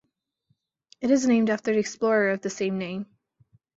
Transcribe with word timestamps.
It 1.01 1.11
is 1.11 1.27
named 1.27 1.51
after 1.51 1.71
the 1.73 1.77
explorer 1.77 2.31
of 2.31 2.41
the 2.41 2.49
same 2.49 2.79
name. 2.79 3.05